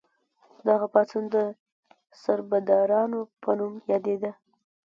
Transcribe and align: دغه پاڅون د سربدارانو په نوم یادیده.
دغه 0.67 0.85
پاڅون 0.93 1.23
د 1.33 1.35
سربدارانو 2.23 3.19
په 3.41 3.49
نوم 3.57 3.73
یادیده. 3.91 4.31